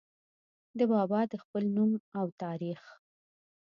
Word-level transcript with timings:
د 0.77 0.79
بابا 0.91 1.19
د 1.31 1.33
خپل 1.43 1.63
نوم 1.75 1.91
او 2.19 2.25
تاريخ 2.41 2.81